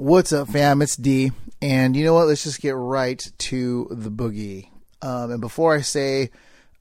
[0.00, 0.80] What's up, fam?
[0.80, 1.30] It's D.
[1.60, 2.26] And you know what?
[2.26, 4.70] Let's just get right to the boogie.
[5.02, 6.30] Um, and before I say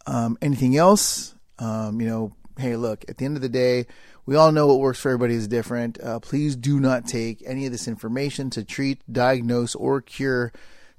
[0.07, 3.87] um, anything else, um, you know, hey, look, at the end of the day,
[4.25, 5.99] we all know what works for everybody is different.
[5.99, 10.53] Uh, please do not take any of this information to treat, diagnose, or cure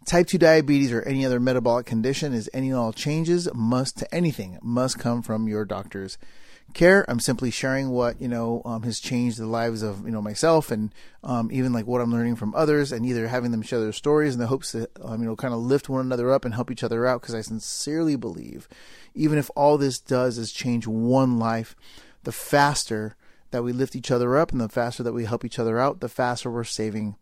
[0.04, 4.14] type 2 diabetes or any other metabolic condition, as any and all changes must to
[4.14, 6.18] anything must come from your doctor's
[6.74, 7.04] care.
[7.08, 10.70] I'm simply sharing what you know um, has changed the lives of you know myself
[10.70, 13.92] and um, even like what I'm learning from others, and either having them share their
[13.92, 16.54] stories in the hopes that um, you know kind of lift one another up and
[16.54, 17.20] help each other out.
[17.20, 18.68] Because I sincerely believe,
[19.14, 21.74] even if all this does is change one life,
[22.22, 23.16] the faster
[23.50, 26.00] that we lift each other up and the faster that we help each other out,
[26.00, 27.16] the faster we're saving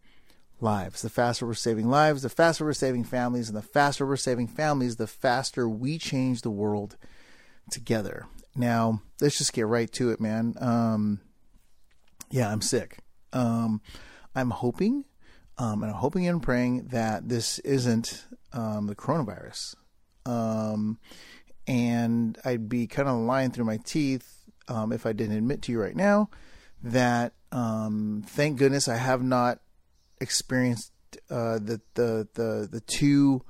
[0.60, 1.02] lives.
[1.02, 4.48] The faster we're saving lives, the faster we're saving families, and the faster we're saving
[4.48, 6.96] families, the faster we change the world
[7.70, 8.26] together.
[8.58, 10.54] Now, let's just get right to it, man.
[10.60, 11.20] Um,
[12.28, 12.98] yeah, I'm sick.
[13.32, 13.80] Um,
[14.34, 15.04] I'm hoping,
[15.58, 19.76] um, and I'm hoping and praying that this isn't um, the coronavirus.
[20.26, 20.98] Um,
[21.68, 25.72] and I'd be kind of lying through my teeth um, if I didn't admit to
[25.72, 26.28] you right now
[26.82, 29.60] that thank goodness I have not
[30.20, 30.92] experienced
[31.30, 33.44] uh, the the the the two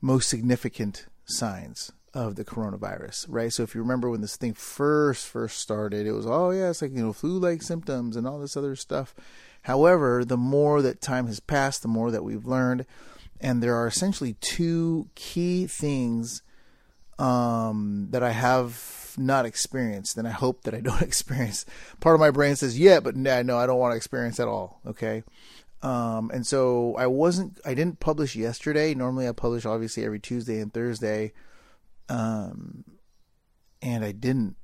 [0.00, 3.52] most significant signs of the coronavirus, right?
[3.52, 6.82] So if you remember when this thing first first started, it was oh yeah, it's
[6.82, 9.14] like you know flu-like symptoms and all this other stuff.
[9.62, 12.86] However, the more that time has passed, the more that we've learned,
[13.40, 16.42] and there are essentially two key things
[17.18, 21.64] um, that I have not experienced, and I hope that I don't experience.
[22.00, 24.80] Part of my brain says yeah, but no, I don't want to experience at all.
[24.86, 25.22] Okay.
[25.82, 28.94] Um, and so I wasn't, I didn't publish yesterday.
[28.94, 31.32] Normally I publish obviously every Tuesday and Thursday.
[32.10, 32.84] Um,
[33.80, 34.56] and I didn't,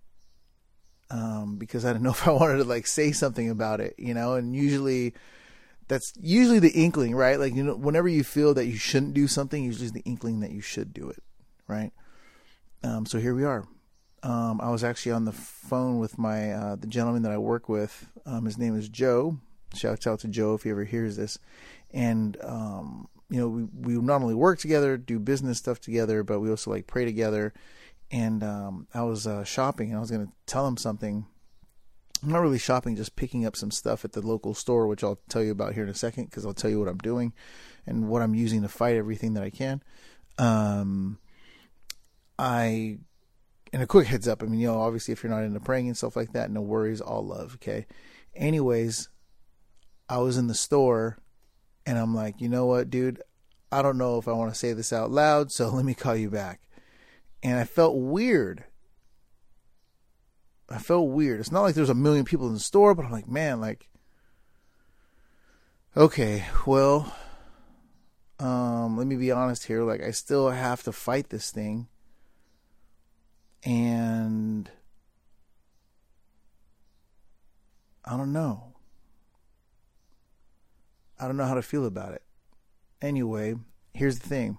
[1.10, 4.12] um, because I didn't know if I wanted to like say something about it, you
[4.12, 5.14] know, and usually
[5.88, 7.38] that's usually the inkling, right?
[7.38, 10.50] Like, you know, whenever you feel that you shouldn't do something, usually the inkling that
[10.50, 11.22] you should do it,
[11.68, 11.92] right?
[12.82, 13.64] Um, so here we are.
[14.22, 17.68] Um, I was actually on the phone with my, uh, the gentleman that I work
[17.68, 18.08] with.
[18.24, 19.38] Um, his name is Joe.
[19.74, 21.38] Shouts out to Joe if he ever hears this.
[21.92, 26.40] And, um, you know, we, we not only work together, do business stuff together, but
[26.40, 27.52] we also like pray together.
[28.10, 31.26] And um, I was uh, shopping and I was going to tell him something.
[32.22, 35.20] I'm not really shopping, just picking up some stuff at the local store, which I'll
[35.28, 37.32] tell you about here in a second because I'll tell you what I'm doing
[37.86, 39.82] and what I'm using to fight everything that I can.
[40.38, 41.18] Um,
[42.38, 42.98] I,
[43.72, 45.88] and a quick heads up, I mean, you know, obviously if you're not into praying
[45.88, 47.86] and stuff like that, no worries, all love, okay?
[48.34, 49.08] Anyways,
[50.08, 51.18] I was in the store
[51.84, 53.22] and I'm like, you know what, dude?
[53.70, 56.16] I don't know if I want to say this out loud, so let me call
[56.16, 56.60] you back.
[57.42, 58.64] And I felt weird.
[60.68, 61.38] I felt weird.
[61.40, 63.88] It's not like there's a million people in the store, but I'm like, man, like,
[65.96, 67.14] okay, well,
[68.40, 69.82] um, let me be honest here.
[69.84, 71.86] Like, I still have to fight this thing.
[73.62, 74.70] And
[78.04, 78.75] I don't know.
[81.18, 82.22] I don't know how to feel about it.
[83.00, 83.54] Anyway,
[83.94, 84.58] here's the thing.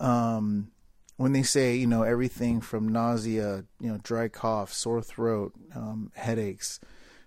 [0.00, 0.70] Um,
[1.16, 6.12] when they say, you know, everything from nausea, you know, dry cough, sore throat, um,
[6.14, 6.78] headaches,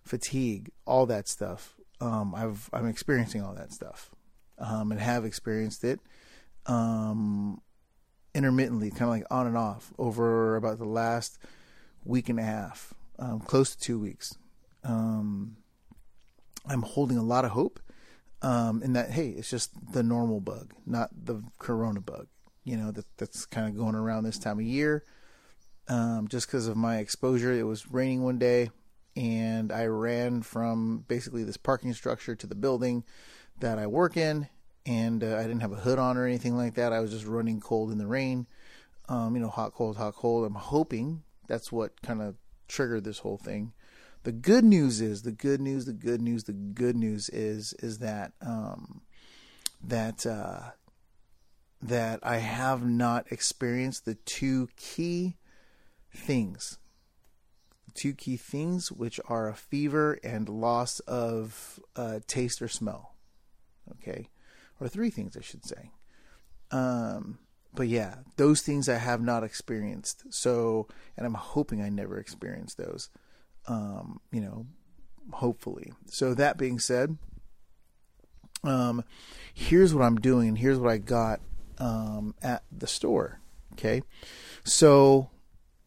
[0.04, 4.12] fatigue, all that stuff, um, I've I'm experiencing all that stuff,
[4.58, 6.00] um, and have experienced it,
[6.68, 7.62] um,
[8.34, 11.40] intermittently, kind of like on and off over about the last
[12.06, 14.38] week and a half, um, close to two weeks.
[16.70, 17.80] I'm holding a lot of hope
[18.42, 22.28] um, in that hey, it's just the normal bug, not the corona bug.
[22.64, 25.04] You know that that's kind of going around this time of year.
[25.88, 28.70] Um, just because of my exposure, it was raining one day,
[29.16, 33.04] and I ran from basically this parking structure to the building
[33.60, 34.48] that I work in,
[34.86, 36.94] and uh, I didn't have a hood on or anything like that.
[36.94, 38.48] I was just running cold in the rain.
[39.08, 40.46] Um, you know, hot, cold, hot, cold.
[40.46, 42.36] I'm hoping that's what kind of
[42.68, 43.74] triggered this whole thing.
[44.24, 48.00] The good news is the good news, the good news, the good news is is
[48.00, 49.02] that um,
[49.82, 50.72] that uh,
[51.82, 55.38] that I have not experienced the two key
[56.14, 56.78] things.
[57.94, 63.16] Two key things, which are a fever and loss of uh, taste or smell.
[63.92, 64.30] Okay,
[64.80, 65.92] or three things, I should say.
[66.72, 67.40] Um,
[67.74, 70.26] but yeah, those things I have not experienced.
[70.30, 73.10] So, and I'm hoping I never experience those
[73.70, 74.66] um, you know,
[75.32, 75.94] hopefully.
[76.08, 77.18] So that being said,
[78.66, 79.06] um,
[79.54, 81.40] here's what I'm doing, and here's what I got
[81.78, 83.40] um, at the store.
[83.74, 84.02] Okay,
[84.66, 85.30] so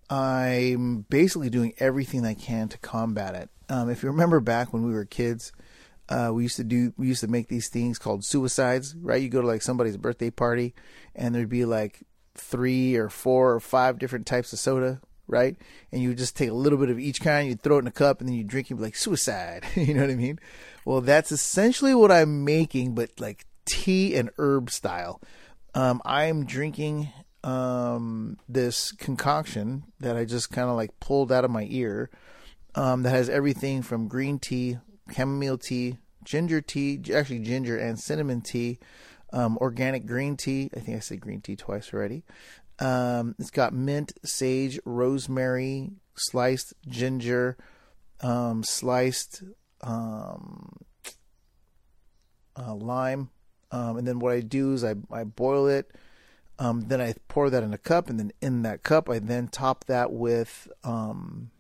[0.09, 3.51] I'm basically doing everything I can to combat it.
[3.69, 5.53] Um, if you remember back when we were kids,
[6.09, 9.23] Uh, we used to do we used to make these things called suicides, right?
[9.23, 10.75] You go to like somebody's birthday party,
[11.15, 12.03] and there'd be like
[12.35, 15.01] three or four or five different types of soda,
[15.33, 15.57] right?
[15.91, 17.93] And you just take a little bit of each kind, you throw it in a
[17.93, 19.65] cup, and then you drink it like suicide.
[19.75, 20.39] you know what I mean?
[20.85, 25.21] Well, that's essentially what I'm making, but like tea and herb style.
[25.75, 27.09] Um, I'm drinking
[27.43, 32.11] um, this concoction that I just kind of like pulled out of my ear
[32.75, 34.79] um, that has everything from green tea,
[35.15, 38.79] chamomile tea, ginger tea, actually ginger and cinnamon tea,
[39.33, 40.71] um, organic green tea.
[40.77, 42.23] I think I said green tea twice already.
[42.79, 47.57] Um, it's got mint, sage, rosemary, sliced ginger,
[48.21, 49.43] um, sliced
[49.83, 50.79] um,
[52.57, 53.31] uh, lime.
[53.71, 55.91] Um, and then what I do is I, I boil it.
[56.59, 59.49] Um, then I pour that in a cup, and then in that cup, I then
[59.49, 61.51] top that with um,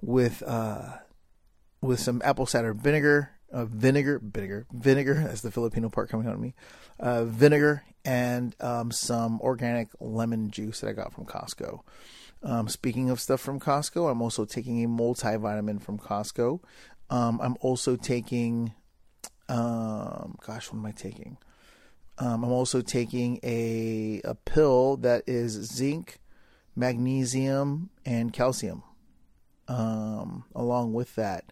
[0.00, 0.98] with uh,
[1.80, 5.14] with some apple cider vinegar, uh, vinegar, vinegar, vinegar.
[5.26, 6.54] That's the Filipino part coming out of me.
[6.98, 11.80] Uh, vinegar and um, some organic lemon juice that I got from Costco.
[12.42, 16.60] Um, speaking of stuff from Costco, I'm also taking a multivitamin from Costco.
[17.08, 18.74] Um, I'm also taking,
[19.48, 21.38] um, gosh, what am I taking?
[22.18, 26.20] Um, I'm also taking a a pill that is zinc,
[26.76, 28.82] magnesium, and calcium.
[29.66, 31.50] Um, along with that,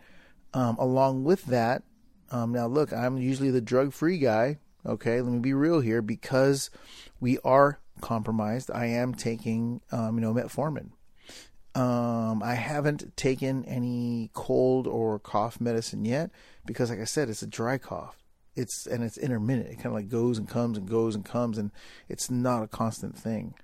[0.54, 1.82] along with that,
[2.30, 4.58] now look, I'm usually the drug free guy.
[4.84, 6.70] Okay, let me be real here because
[7.20, 8.70] we are compromised.
[8.70, 10.90] I am taking, um, you know, metformin.
[11.74, 16.30] Um, I haven't taken any cold or cough medicine yet
[16.66, 18.18] because, like I said, it's a dry cough.
[18.54, 19.68] It's and it's intermittent.
[19.68, 21.70] It kind of like goes and comes and goes and comes, and
[22.08, 23.54] it's not a constant thing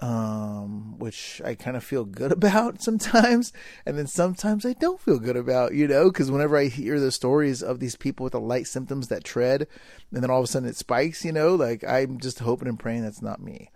[0.00, 3.52] um, which I kind of feel good about sometimes,
[3.84, 7.12] and then sometimes I don't feel good about, you know, because whenever I hear the
[7.12, 9.66] stories of these people with the light symptoms that tread,
[10.12, 12.78] and then all of a sudden it spikes, you know, like I'm just hoping and
[12.78, 13.70] praying that's not me.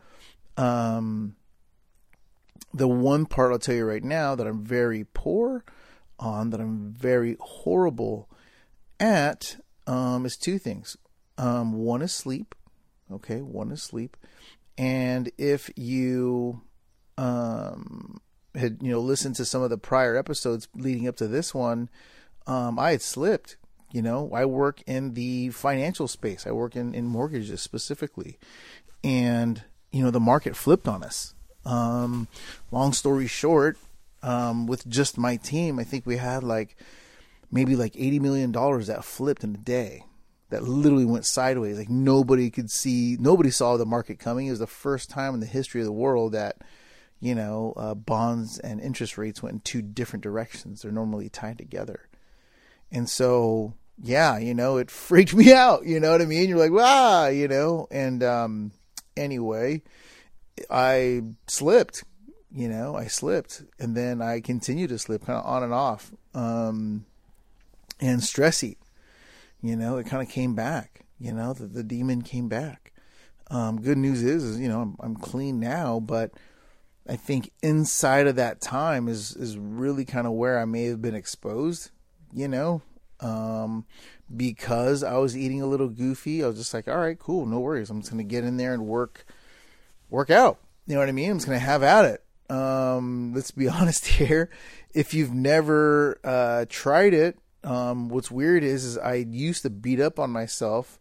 [0.56, 1.37] Um,
[2.73, 5.64] the one part I'll tell you right now that I'm very poor
[6.19, 8.28] on, that I'm very horrible
[8.99, 9.56] at,
[9.87, 10.96] um, is two things.
[11.38, 12.55] Um, one is sleep.
[13.11, 14.16] Okay, one is sleep
[14.78, 16.62] and if you
[17.19, 18.20] um,
[18.55, 21.88] had you know listened to some of the prior episodes leading up to this one,
[22.46, 23.56] um, I had slipped.
[23.93, 26.46] You know, I work in the financial space.
[26.46, 28.38] I work in, in mortgages specifically,
[29.02, 31.34] and you know the market flipped on us.
[31.64, 32.28] Um,
[32.70, 33.76] long story short,
[34.23, 36.76] um, with just my team, I think we had like
[37.50, 40.05] maybe like eighty million dollars that flipped in a day
[40.50, 41.79] that literally went sideways.
[41.79, 44.47] Like nobody could see, nobody saw the market coming.
[44.47, 46.58] It was the first time in the history of the world that,
[47.20, 50.82] you know, uh, bonds and interest rates went in two different directions.
[50.82, 52.08] They're normally tied together.
[52.91, 55.87] And so, yeah, you know, it freaked me out.
[55.87, 56.49] You know what I mean?
[56.49, 58.73] You're like, wow, you know, and, um,
[59.17, 59.82] anyway,
[60.69, 62.02] I slipped,
[62.52, 66.12] you know, I slipped and then I continued to slip kind of on and off,
[66.35, 67.06] um,
[68.00, 68.79] and stress eat
[69.62, 71.06] you know, it kind of came back.
[71.18, 72.92] You know, the, the demon came back.
[73.50, 76.32] Um, good news is, is you know, I'm, I'm clean now, but
[77.08, 81.02] I think inside of that time is is really kind of where I may have
[81.02, 81.90] been exposed.
[82.32, 82.82] You know,
[83.18, 83.86] um,
[84.34, 86.44] because I was eating a little goofy.
[86.44, 87.90] I was just like, all right, cool, no worries.
[87.90, 89.26] I'm just gonna get in there and work,
[90.08, 90.58] work out.
[90.87, 91.30] You know what I mean?
[91.30, 92.25] I'm just gonna have at it.
[92.50, 94.50] Um, let's be honest here.
[94.94, 100.00] If you've never uh, tried it, um, what's weird is, is I used to beat
[100.00, 100.99] up on myself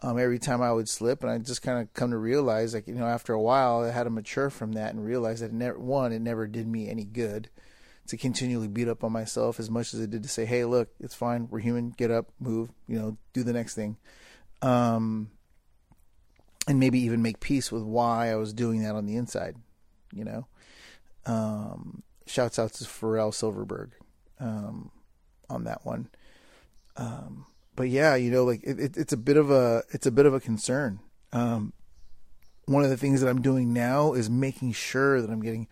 [0.00, 2.86] um, every time I would slip, and I just kind of come to realize, like
[2.86, 5.52] you know, after a while, I had to mature from that and realize that it
[5.54, 7.50] never, one, it never did me any good
[8.06, 10.88] to continually beat up on myself as much as it did to say, "Hey, look,
[11.00, 11.48] it's fine.
[11.50, 11.90] We're human.
[11.90, 12.70] Get up, move.
[12.86, 13.96] You know, do the next thing."
[14.62, 15.30] Um,
[16.68, 19.56] and maybe even make peace with why I was doing that on the inside.
[20.12, 20.46] You know,
[21.26, 23.90] um, shouts out to Pharrell Silverberg.
[24.38, 24.92] Um,
[25.48, 26.08] on that one.
[26.96, 30.10] Um, but yeah, you know, like it, it, it's a bit of a it's a
[30.10, 31.00] bit of a concern.
[31.32, 31.72] Um,
[32.66, 35.68] one of the things that I'm doing now is making sure that I'm getting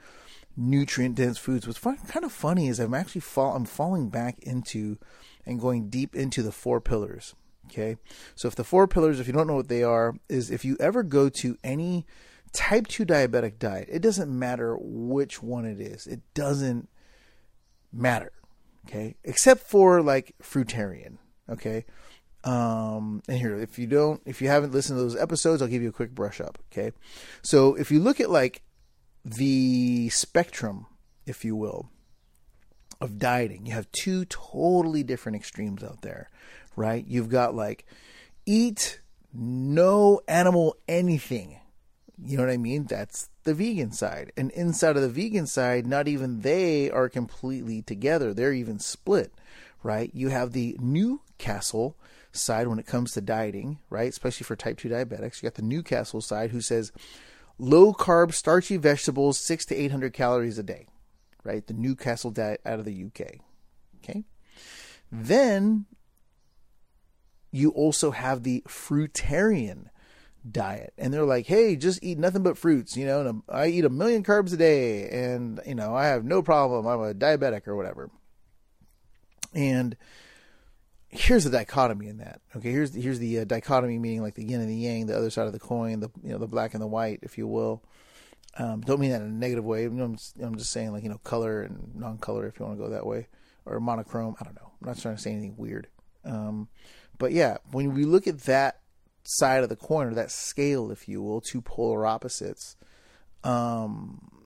[0.57, 1.67] nutrient dense foods.
[1.67, 4.99] What's fun, kind of funny is I'm actually fall I'm falling back into
[5.45, 7.35] and going deep into the four pillars.
[7.67, 7.97] Okay,
[8.37, 10.77] so if the four pillars, if you don't know what they are, is if you
[10.79, 12.07] ever go to any
[12.53, 16.89] type 2 diabetic diet, it doesn't matter which one it is, it doesn't
[17.93, 18.31] matter
[18.87, 21.19] okay, except for like fruitarian,
[21.51, 21.85] okay.
[22.45, 25.83] Um, and here, if you don't, if you haven't listened to those episodes, I'll give
[25.83, 26.93] you a quick brush up, okay.
[27.43, 28.63] So if you look at like
[29.25, 30.87] the spectrum,
[31.27, 31.91] if you will,
[33.01, 33.67] of dieting.
[33.67, 36.31] You have two totally different extremes out there,
[36.77, 37.05] right?
[37.07, 37.85] You've got like
[38.47, 39.01] eat
[39.33, 41.61] no animal anything.
[42.23, 42.85] You know what I mean?
[42.85, 44.33] That's the vegan side.
[44.37, 48.35] And inside of the vegan side, not even they are completely together.
[48.35, 49.33] They're even split,
[49.83, 50.11] right?
[50.13, 51.97] You have the Newcastle
[52.33, 54.11] side when it comes to dieting, right?
[54.11, 55.43] Especially for type 2 diabetics.
[55.43, 56.93] You got the Newcastle side who says
[57.59, 60.87] low carb, starchy vegetables, six to 800 calories a day,
[61.43, 61.67] right?
[61.67, 63.41] The Newcastle diet out of the UK.
[64.03, 64.25] Okay.
[65.11, 65.87] Then
[67.51, 69.87] you also have the fruitarian
[70.51, 70.93] diet.
[70.99, 73.91] And they're like hey just eat nothing but fruits you know and i eat a
[73.91, 76.87] million carbs a day and you know i have no problem.
[76.87, 78.11] I'm a diabetic or whatever.
[79.55, 79.97] And
[81.09, 82.41] here's the dichotomy in that.
[82.55, 82.71] Okay.
[82.71, 85.31] Here's the, here's the uh, dichotomy meaning like the yin and the yang the other
[85.31, 87.83] side of the coin the you know the black and the white if you will.
[88.59, 89.85] Um, don't mean that in a negative way.
[89.85, 92.85] I'm, just, I'm just saying like you know color and non-color if you want to
[92.85, 93.29] go that way
[93.65, 94.37] or monochrome.
[94.41, 94.73] I don't know.
[94.81, 95.89] I'm not trying to say anything weird.
[96.25, 96.69] Um,
[97.19, 98.81] but yeah when we look at that
[99.27, 102.77] side of the coin or that scale if you will two polar opposites
[103.45, 104.37] um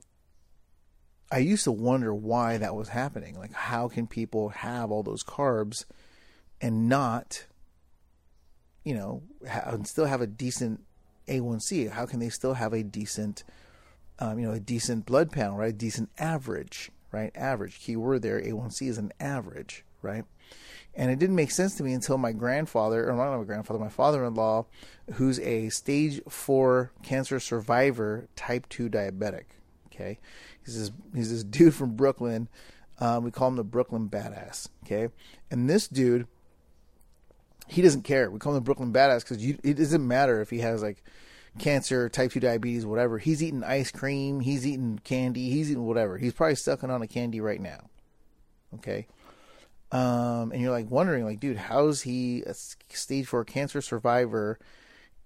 [1.30, 3.38] I used to wonder why that was happening.
[3.38, 5.84] Like, how can people have all those carbs
[6.60, 7.46] and not,
[8.84, 10.80] you know, ha- and still have a decent
[11.28, 11.90] A1C?
[11.90, 13.44] How can they still have a decent,
[14.18, 15.70] um, you know, a decent blood panel, right?
[15.70, 17.30] A decent average, right?
[17.36, 17.78] Average.
[17.78, 18.40] Key word there.
[18.40, 20.24] A1C is an average, right?
[20.94, 23.88] And it didn't make sense to me until my grandfather, or not my grandfather, my
[23.88, 24.66] father-in-law,
[25.14, 29.44] who's a stage four cancer survivor, type two diabetic.
[29.86, 30.18] Okay,
[30.64, 32.48] He's this he's this dude from Brooklyn.
[32.98, 34.68] Um, we call him the Brooklyn Badass.
[34.84, 35.08] Okay,
[35.50, 36.26] and this dude,
[37.66, 38.30] he doesn't care.
[38.30, 41.02] We call him the Brooklyn Badass because it doesn't matter if he has like
[41.58, 43.18] cancer, type two diabetes, whatever.
[43.18, 44.40] He's eating ice cream.
[44.40, 45.50] He's eating candy.
[45.50, 46.18] He's eating whatever.
[46.18, 47.88] He's probably sucking on a candy right now.
[48.74, 49.06] Okay.
[49.92, 54.58] Um, and you're like wondering, like, dude, how's he a stage four cancer survivor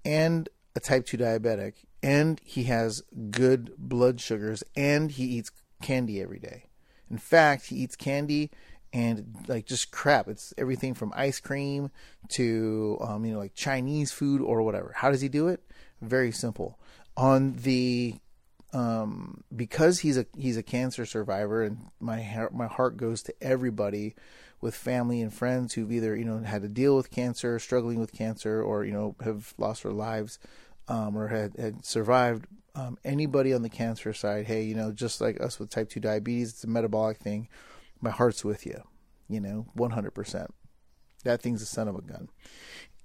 [0.05, 6.21] and a type 2 diabetic and he has good blood sugars and he eats candy
[6.21, 6.65] every day.
[7.11, 8.51] In fact, he eats candy
[8.93, 10.29] and like just crap.
[10.29, 11.91] It's everything from ice cream
[12.31, 14.93] to um, you know like Chinese food or whatever.
[14.95, 15.63] How does he do it?
[16.03, 16.79] Very simple.
[17.17, 18.17] On the
[18.75, 23.35] um, because he's a he's a cancer survivor, and my heart, my heart goes to
[23.41, 24.15] everybody
[24.61, 28.13] with family and friends who've either you know had to deal with cancer, struggling with
[28.13, 30.39] cancer, or you know have lost their lives
[30.89, 35.21] um, or had, had survived, um, anybody on the cancer side, hey, you know, just
[35.21, 37.49] like us with type 2 diabetes, it's a metabolic thing.
[38.01, 38.83] My heart's with you,
[39.29, 40.49] you know, 100%.
[41.25, 42.29] That thing's a son of a gun.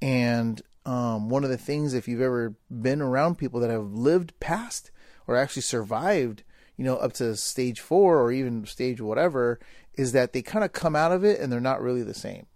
[0.01, 4.37] And um, one of the things, if you've ever been around people that have lived
[4.39, 4.91] past
[5.29, 6.41] or actually survived,
[6.75, 9.59] you know, up to stage four or even stage whatever,
[9.93, 12.47] is that they kind of come out of it and they're not really the same.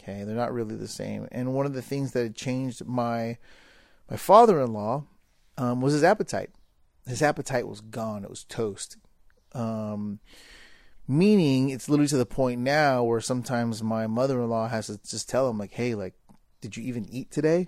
[0.00, 1.26] Okay, they're not really the same.
[1.32, 3.36] And one of the things that changed my
[4.08, 5.04] my father-in-law
[5.58, 6.50] um, was his appetite.
[7.04, 8.22] His appetite was gone.
[8.22, 8.96] It was toast.
[9.52, 10.20] Um,
[11.08, 15.50] meaning, it's literally to the point now where sometimes my mother-in-law has to just tell
[15.50, 16.14] him, like, "Hey, like,
[16.60, 17.66] did you even eat today?"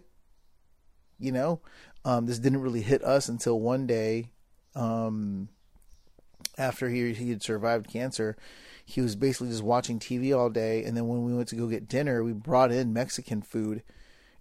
[1.18, 1.60] You know,
[2.04, 4.30] um, this didn't really hit us until one day,
[4.74, 5.48] um,
[6.58, 8.36] after he he had survived cancer.
[8.84, 11.66] He was basically just watching TV all day, and then when we went to go
[11.66, 13.82] get dinner, we brought in Mexican food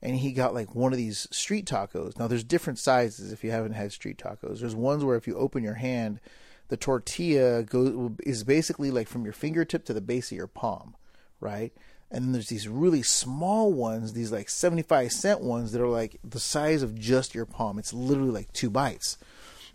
[0.04, 2.20] and he got like one of these street tacos.
[2.20, 4.60] Now there's different sizes if you haven't had street tacos.
[4.60, 6.20] There's ones where if you open your hand,
[6.68, 10.96] the tortilla goes is basically like from your fingertip to the base of your palm,
[11.40, 11.72] right?
[12.14, 16.20] And then there's these really small ones, these like 75 cent ones that are like
[16.24, 17.80] the size of just your palm.
[17.80, 19.18] It's literally like two bites.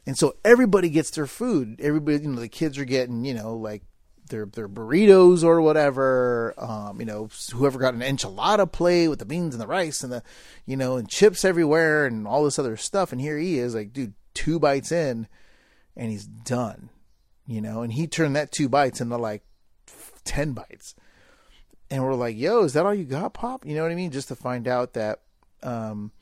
[0.07, 1.81] And so everybody gets their food.
[1.81, 3.83] Everybody, you know, the kids are getting, you know, like
[4.31, 6.55] their their burritos or whatever.
[6.57, 10.13] Um, you know, whoever got an enchilada plate with the beans and the rice and
[10.13, 10.23] the,
[10.65, 13.11] you know, and chips everywhere and all this other stuff.
[13.11, 15.27] And here he is, like, dude, two bites in,
[15.97, 16.91] and he's done.
[17.47, 19.43] You know, and he turned that two bites into like
[20.25, 20.95] ten bites.
[21.91, 23.65] And we're like, yo, is that all you got, Pop?
[23.65, 24.11] You know what I mean?
[24.11, 25.21] Just to find out that,
[25.63, 26.13] um,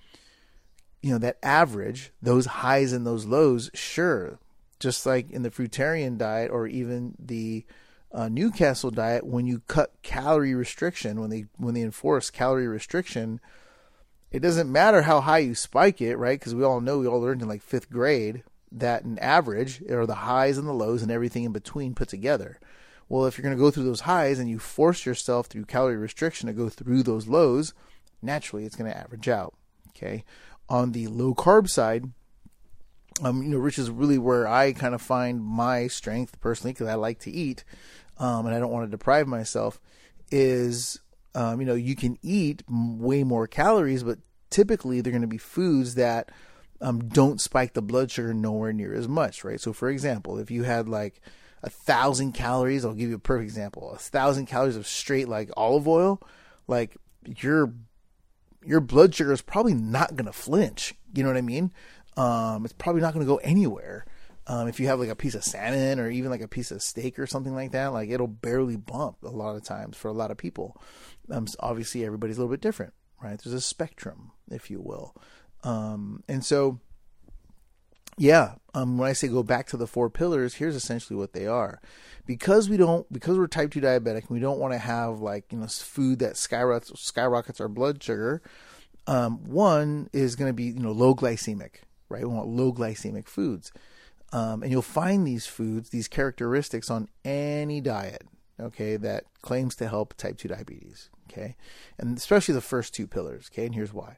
[1.02, 4.38] you know, that average, those highs and those lows, sure,
[4.78, 7.64] just like in the fruitarian diet or even the
[8.12, 13.40] uh, Newcastle diet, when you cut calorie restriction, when they when they enforce calorie restriction,
[14.30, 16.38] it doesn't matter how high you spike it, right?
[16.38, 18.42] Because we all know we all learned in like fifth grade
[18.73, 22.58] that an average are the highs and the lows and everything in between put together.
[23.08, 25.96] Well, if you're going to go through those highs and you force yourself through calorie
[25.96, 27.72] restriction to go through those lows,
[28.20, 29.54] naturally it's going to average out.
[29.90, 30.25] Okay.
[30.68, 32.10] On the low carb side,
[33.22, 36.88] um, you know, which is really where I kind of find my strength personally because
[36.88, 37.64] I like to eat.
[38.18, 39.80] um, and I don't want to deprive myself,
[40.30, 41.00] is
[41.34, 44.18] um, you know you can eat way more calories, but
[44.50, 46.30] typically they're going to be foods that
[46.80, 49.60] um, don't spike the blood sugar nowhere near as much, right?
[49.60, 51.20] So, for example, if you had like
[51.66, 55.50] a thousand calories, I'll give you a perfect example: a thousand calories of straight like
[55.56, 56.23] olive oil,
[56.66, 56.96] like
[57.26, 57.75] your
[58.64, 60.94] your blood sugar is probably not going to flinch.
[61.14, 61.73] You know what I mean?
[62.16, 64.06] Um, it's probably not going to go anywhere.
[64.49, 66.82] Um, if you have like a piece of salmon or even like a piece of
[66.82, 70.12] steak or something like that, like it'll barely bump a lot of times for a
[70.12, 70.80] lot of people.
[71.30, 73.40] Um, so obviously, everybody's a little bit different, right?
[73.42, 75.16] There's a spectrum, if you will.
[75.64, 76.80] Um, and so,
[78.18, 81.46] yeah, um, when I say go back to the four pillars, here's essentially what they
[81.46, 81.80] are.
[82.25, 85.52] Because we don't, because we're type two diabetic, and we don't want to have like
[85.52, 88.42] you know food that skyrockets skyrockets our blood sugar.
[89.06, 92.23] Um, one is going to be you know low glycemic, right?
[92.23, 93.73] We want low glycemic foods.
[94.32, 98.26] Um, and you'll find these foods, these characteristics on any diet,
[98.61, 101.56] okay, that claims to help type 2 diabetes, okay?
[101.96, 103.66] And especially the first two pillars, okay?
[103.66, 104.16] And here's why.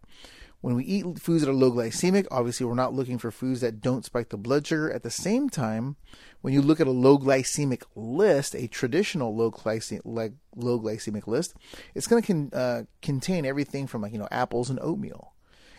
[0.60, 3.80] When we eat foods that are low glycemic, obviously we're not looking for foods that
[3.80, 4.90] don't spike the blood sugar.
[4.90, 5.96] At the same time,
[6.40, 11.28] when you look at a low glycemic list, a traditional low glycemic, like low glycemic
[11.28, 11.54] list,
[11.94, 15.32] it's going to con, uh, contain everything from like you know apples and oatmeal,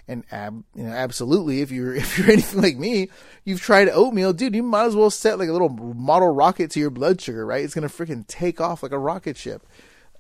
[0.08, 3.10] and ab, you know, absolutely, if you're if you're anything like me,
[3.44, 4.56] you've tried oatmeal, dude.
[4.56, 7.66] You might as well set like a little model rocket to your blood sugar, right?
[7.66, 9.66] It's gonna freaking take off like a rocket ship.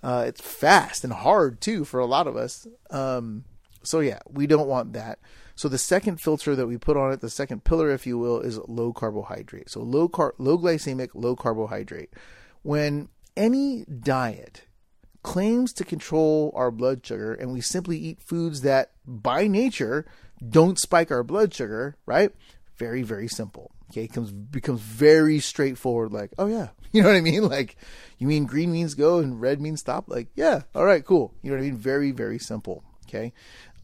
[0.03, 2.67] Uh, it's fast and hard too for a lot of us.
[2.89, 3.45] Um,
[3.89, 5.17] so yeah, we don't want that.
[5.55, 8.39] So the second filter that we put on it, the second pillar, if you will,
[8.39, 9.71] is low carbohydrate.
[9.71, 12.13] So low car, low glycemic, low carbohydrate.
[12.61, 14.65] When any diet
[15.23, 20.05] claims to control our blood sugar and we simply eat foods that by nature
[20.47, 22.31] don't spike our blood sugar, right?
[22.77, 23.71] Very, very simple.
[23.89, 26.69] Okay, it comes becomes very straightforward, like, oh yeah.
[26.91, 27.47] You know what I mean?
[27.47, 27.75] Like
[28.19, 30.05] you mean green means go and red means stop?
[30.07, 31.33] Like, yeah, all right, cool.
[31.41, 31.77] You know what I mean?
[31.77, 32.83] Very, very simple.
[33.09, 33.33] Okay.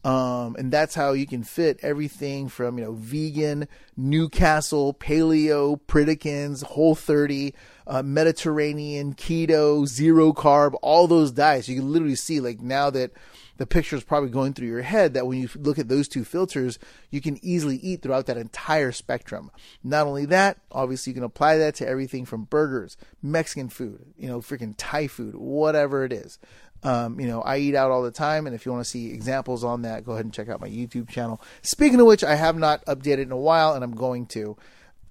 [0.06, 3.66] Um, and that's how you can fit everything from, you know, vegan,
[3.96, 7.52] Newcastle, paleo, Pritikin's, whole 30,
[7.88, 11.68] uh, Mediterranean, keto, zero carb, all those diets.
[11.68, 13.10] You can literally see like now that
[13.56, 16.24] the picture is probably going through your head that when you look at those two
[16.24, 16.78] filters,
[17.10, 19.50] you can easily eat throughout that entire spectrum.
[19.82, 24.28] Not only that, obviously you can apply that to everything from burgers, Mexican food, you
[24.28, 26.38] know, freaking Thai food, whatever it is.
[26.86, 29.10] Um, you know, I eat out all the time, and if you want to see
[29.10, 31.42] examples on that, go ahead and check out my YouTube channel.
[31.62, 34.56] Speaking of which, I have not updated in a while, and I'm going to.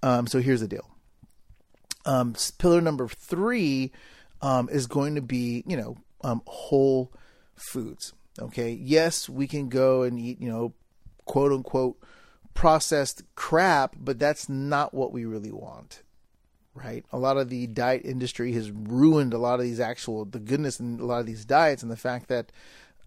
[0.01, 0.89] Um, so here's the deal.
[2.05, 3.91] Um, pillar number three
[4.41, 7.11] um, is going to be, you know, um, whole
[7.55, 8.13] foods.
[8.39, 10.73] Okay, yes, we can go and eat, you know,
[11.25, 11.97] quote unquote
[12.53, 16.03] processed crap, but that's not what we really want
[16.75, 17.03] right?
[17.11, 20.79] A lot of the diet industry has ruined a lot of these actual the goodness
[20.79, 22.51] in a lot of these diets and the fact that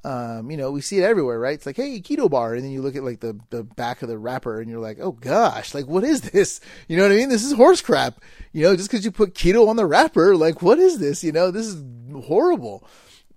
[0.04, 1.54] um, you know, we see it everywhere, right?
[1.54, 4.08] It's like, hey, keto bar, and then you look at like the the back of
[4.08, 6.60] the wrapper, and you're like, oh gosh, like what is this?
[6.86, 7.28] You know what I mean?
[7.28, 8.20] This is horse crap.
[8.52, 11.24] You know, just because you put keto on the wrapper, like what is this?
[11.24, 11.82] You know, this is
[12.26, 12.86] horrible.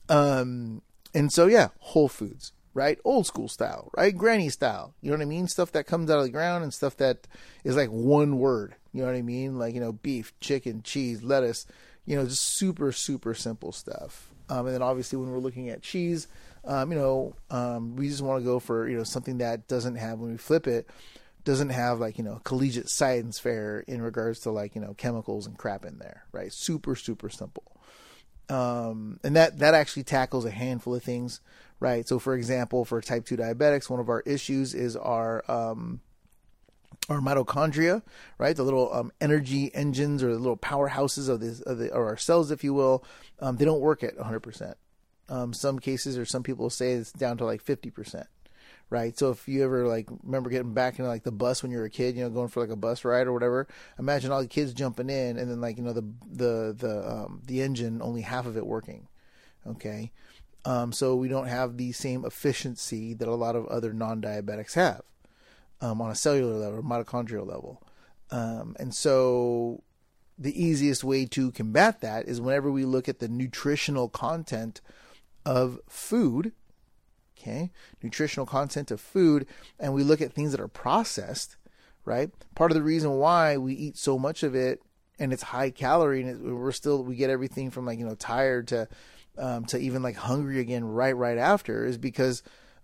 [0.07, 0.81] Um,
[1.13, 2.99] and so yeah, Whole Foods, right?
[3.03, 4.15] Old school style, right?
[4.15, 4.93] Granny style.
[5.01, 5.47] You know what I mean?
[5.47, 7.27] Stuff that comes out of the ground and stuff that
[7.63, 8.75] is like one word.
[8.93, 9.57] You know what I mean?
[9.57, 11.65] Like, you know, beef, chicken, cheese, lettuce,
[12.05, 14.29] you know, just super, super simple stuff.
[14.49, 16.27] Um, and then obviously when we're looking at cheese,
[16.65, 19.95] um, you know, um, we just want to go for, you know, something that doesn't
[19.95, 20.89] have, when we flip it,
[21.43, 25.47] doesn't have like, you know, collegiate science fair in regards to like, you know, chemicals
[25.47, 26.51] and crap in there, right?
[26.51, 27.63] Super, super simple.
[28.49, 31.39] Um, and that, that actually tackles a handful of things,
[31.79, 32.07] right?
[32.07, 36.01] So for example, for type 2 diabetics, one of our issues is our, um,
[37.09, 38.01] our mitochondria,
[38.37, 38.55] right?
[38.55, 42.17] The little um, energy engines or the little powerhouses of, this, of the, or our
[42.17, 43.03] cells, if you will,
[43.39, 44.75] um, they don't work at 100%.
[45.29, 48.25] Um, some cases or some people say it's down to like 50%,
[48.89, 49.17] right?
[49.17, 51.85] So if you ever like remember getting back into like the bus when you were
[51.85, 54.47] a kid, you know, going for like a bus ride or whatever, imagine all the
[54.47, 58.21] kids jumping in and then like, you know, the, the, the, um, the engine, only
[58.21, 59.07] half of it working.
[59.65, 60.11] Okay.
[60.65, 65.01] Um, so we don't have the same efficiency that a lot of other non-diabetics have
[65.81, 67.81] um, on a cellular level, mitochondrial level.
[68.29, 69.83] Um, and so
[70.37, 74.81] the easiest way to combat that is whenever we look at the nutritional content
[75.45, 76.53] of food,
[77.37, 79.45] okay, nutritional content of food,
[79.79, 81.57] and we look at things that are processed,
[82.05, 82.29] right?
[82.55, 84.81] Part of the reason why we eat so much of it
[85.21, 88.67] and it's high calorie and we're still we get everything from like you know tired
[88.67, 88.87] to
[89.37, 92.41] um, to even like hungry again right right after is because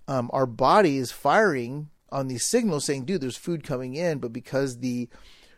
[0.07, 4.33] um, our body is firing on these signals saying, dude, there's food coming in, but
[4.33, 5.09] because the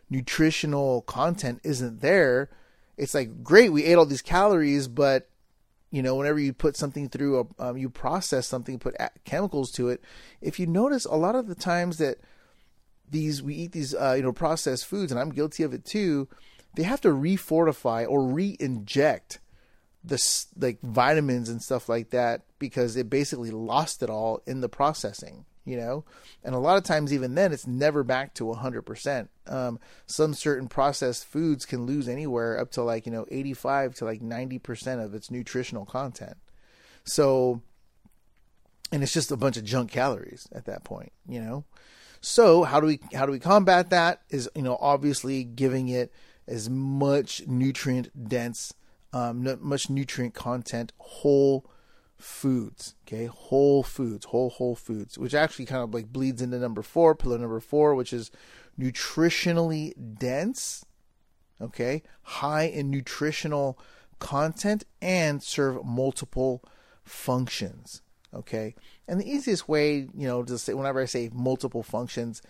[0.08, 2.50] nutritional content isn't there,
[2.96, 5.28] it's like great, we ate all these calories, but
[5.90, 9.88] you know, whenever you put something through, a, um, you process something, put chemicals to
[9.88, 10.00] it.
[10.40, 12.18] If you notice, a lot of the times that
[13.10, 16.28] these we eat these uh, you know processed foods, and I'm guilty of it too.
[16.76, 19.40] They have to refortify or re-inject
[20.04, 24.68] the like vitamins and stuff like that because it basically lost it all in the
[24.68, 26.04] processing you know?
[26.42, 30.68] And a lot of times even then it's never back to 100% um, some certain
[30.68, 35.14] processed foods can lose anywhere up to like you know 85 to like 90% of
[35.14, 36.36] its nutritional content.
[37.04, 37.62] So
[38.92, 41.64] and it's just a bunch of junk calories at that point you know?
[42.20, 46.12] So how do we how do we combat that is you know obviously giving it
[46.46, 48.72] as much nutrient dense
[49.12, 51.66] um, much nutrient content, whole
[52.22, 52.94] foods.
[53.06, 57.14] Okay, whole foods, whole whole foods, which actually kind of like bleeds into number four,
[57.14, 58.30] pillar number four, which is
[58.78, 60.84] nutritionally dense.
[61.60, 63.78] Okay, high in nutritional
[64.18, 66.62] content and serve multiple
[67.04, 68.02] functions.
[68.32, 68.74] Okay,
[69.08, 72.42] and the easiest way, you know, to say whenever I say multiple functions,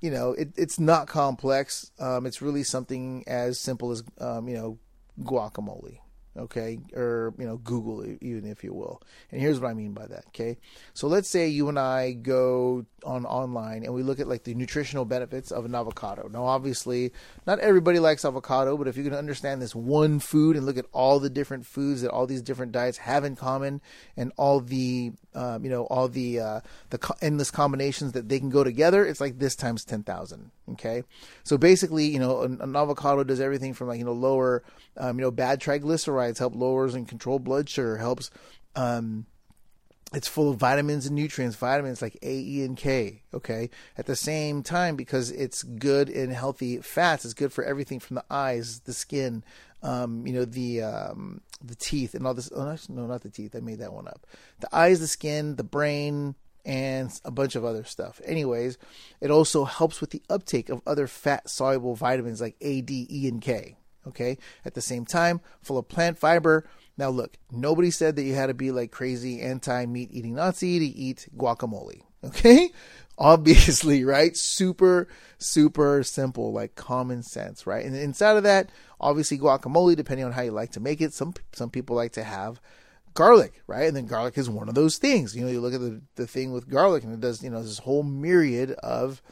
[0.00, 1.90] you know, it, it's not complex.
[1.98, 4.78] Um, it's really something as simple as, um, you know,
[5.22, 5.98] guacamole
[6.36, 10.06] okay or you know google even if you will and here's what i mean by
[10.06, 10.56] that okay
[10.92, 14.54] so let's say you and i go on online and we look at like the
[14.54, 16.28] nutritional benefits of an avocado.
[16.28, 17.12] Now, obviously,
[17.46, 20.86] not everybody likes avocado, but if you can understand this one food and look at
[20.92, 23.80] all the different foods that all these different diets have in common,
[24.16, 28.38] and all the um, you know all the uh, the co- endless combinations that they
[28.38, 30.50] can go together, it's like this times ten thousand.
[30.72, 31.02] Okay,
[31.42, 34.62] so basically, you know, an, an, avocado does everything from like you know lower
[34.96, 38.30] um, you know bad triglycerides, help lowers and control blood sugar, helps.
[38.74, 39.26] Um,
[40.14, 43.22] it's full of vitamins and nutrients, vitamins like A, E, and K.
[43.32, 43.70] Okay.
[43.98, 48.16] At the same time, because it's good in healthy fats, it's good for everything from
[48.16, 49.42] the eyes, the skin,
[49.82, 52.50] um, you know, the um, the teeth, and all this.
[52.54, 53.54] Oh, no, not the teeth.
[53.54, 54.26] I made that one up.
[54.60, 58.20] The eyes, the skin, the brain, and a bunch of other stuff.
[58.24, 58.78] Anyways,
[59.20, 63.28] it also helps with the uptake of other fat soluble vitamins like A, D, E,
[63.28, 63.76] and K.
[64.06, 64.38] Okay.
[64.64, 68.46] At the same time, full of plant fiber now, look, nobody said that you had
[68.46, 72.02] to be like crazy anti meat eating Nazi to eat guacamole.
[72.24, 72.70] Okay?
[73.18, 74.34] Obviously, right?
[74.34, 77.84] Super, super simple, like common sense, right?
[77.84, 81.34] And inside of that, obviously guacamole, depending on how you like to make it, some
[81.52, 82.62] some people like to have
[83.14, 83.86] garlic, right?
[83.86, 85.34] And then garlic is one of those things.
[85.34, 87.62] You know, you look at the, the thing with garlic and it does, you know,
[87.62, 89.22] this whole myriad of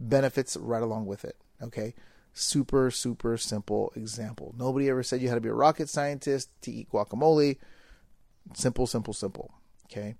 [0.00, 1.36] benefits right along with it.
[1.62, 1.94] Okay
[2.32, 4.54] super, super simple example.
[4.56, 7.58] Nobody ever said you had to be a rocket scientist to eat guacamole.
[8.54, 9.54] Simple, simple, simple.
[9.86, 10.14] Okay.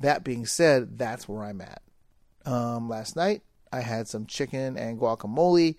[0.00, 1.82] That being said, that's where I'm at.
[2.44, 5.76] Um, last night I had some chicken and guacamole.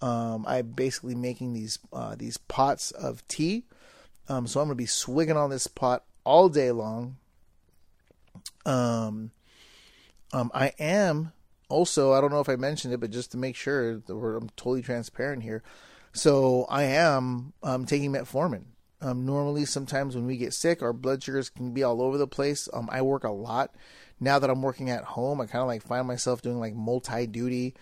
[0.00, 3.64] Um, I'm basically making these uh, these pots of tea.
[4.28, 7.16] Um, so I'm gonna be swigging on this pot all day long.
[8.66, 9.30] Um,
[10.32, 11.32] um, I am
[11.68, 14.50] also, I don't know if I mentioned it, but just to make sure that I'm
[14.56, 15.62] totally transparent here.
[16.12, 18.64] So I am um, taking metformin.
[19.00, 22.26] Um, normally, sometimes when we get sick, our blood sugars can be all over the
[22.26, 22.68] place.
[22.72, 23.74] Um, I work a lot.
[24.18, 27.26] Now that I'm working at home, I kind of like find myself doing like multi
[27.26, 27.74] duty,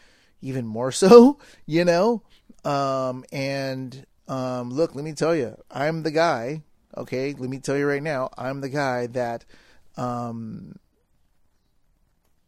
[0.42, 2.22] even more so, you know.
[2.64, 6.62] Um, and um, look, let me tell you, I'm the guy.
[6.96, 9.44] Okay, let me tell you right now, I'm the guy that
[9.96, 10.76] um,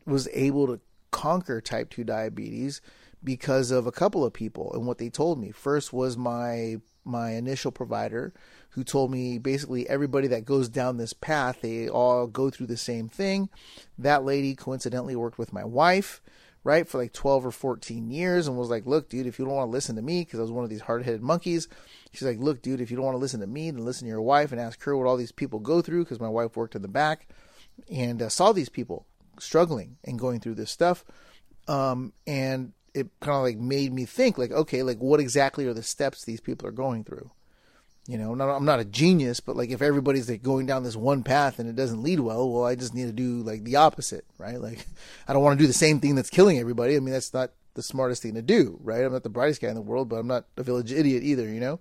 [0.07, 0.81] was able to
[1.11, 2.81] conquer type 2 diabetes
[3.25, 5.51] because of a couple of people and what they told me.
[5.51, 8.35] First was my my initial provider
[8.71, 12.77] who told me basically everybody that goes down this path, they all go through the
[12.77, 13.49] same thing.
[13.97, 16.21] That lady coincidentally worked with my wife,
[16.67, 19.55] right, for like 12 or 14 years and was like, "Look, dude, if you don't
[19.55, 21.69] want to listen to me because I was one of these hard-headed monkeys."
[22.13, 24.11] She's like, "Look, dude, if you don't want to listen to me, then listen to
[24.11, 26.75] your wife and ask her what all these people go through because my wife worked
[26.75, 27.29] in the back
[27.91, 29.07] and uh, saw these people
[29.39, 31.05] struggling and going through this stuff.
[31.69, 35.75] Um, and it kind of like made me think like, okay, like what exactly are
[35.75, 37.31] the steps these people are going through?
[38.09, 40.95] You know, not, I'm not a genius, but like if everybody's like going down this
[40.95, 43.77] one path and it doesn't lead well, well, I just need to do like the
[43.77, 44.61] opposite, right?
[44.61, 44.87] Like
[45.29, 46.97] I don't want to do the same thing that's killing everybody.
[46.97, 49.05] I mean, that's not the smartest thing to do, right?
[49.05, 51.49] I'm not the brightest guy in the world, but I'm not a village idiot either,
[51.49, 51.81] you know?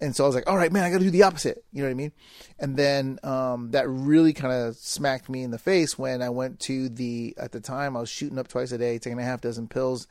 [0.00, 1.64] and so I was like, all right, man, I got to do the opposite.
[1.72, 2.12] You know what I mean?
[2.58, 6.60] And then um, that really kind of smacked me in the face when I went
[6.60, 9.40] to the, at the time, I was shooting up twice a day, taking a half
[9.40, 10.06] dozen pills,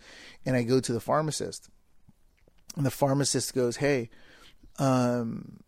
[0.45, 1.69] and I go to the pharmacist.
[2.75, 4.09] And the pharmacist goes, hey,
[4.79, 5.59] um,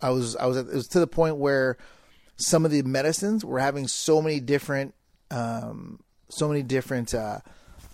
[0.00, 1.76] I was, I was, at, it was to the point where
[2.36, 4.94] some of the medicines were having so many different,
[5.30, 7.40] um, so many different, uh,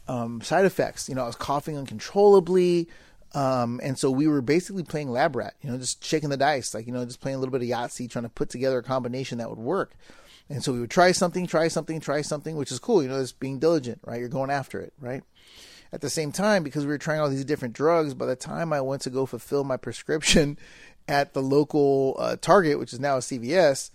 [0.08, 1.08] um, side effects.
[1.08, 2.88] You know, I was coughing uncontrollably
[3.34, 6.72] Um, and so we were basically playing lab rat, you know, just shaking the dice,
[6.72, 8.82] like, you know, just playing a little bit of Yahtzee, trying to put together a
[8.82, 9.94] combination that would work.
[10.48, 13.02] And so we would try something, try something, try something, which is cool.
[13.02, 14.20] You know, it's being diligent, right?
[14.20, 15.22] You're going after it, right?
[15.92, 18.72] At the same time, because we were trying all these different drugs, by the time
[18.72, 20.58] I went to go fulfill my prescription
[21.08, 23.90] at the local uh, Target, which is now a CVS,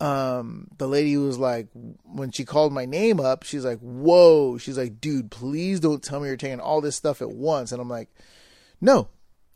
[0.00, 1.68] um, the lady was like,
[2.04, 4.58] when she called my name up, she's like, whoa.
[4.58, 7.72] She's like, dude, please don't tell me you're taking all this stuff at once.
[7.72, 8.08] And I'm like,
[8.80, 9.08] no.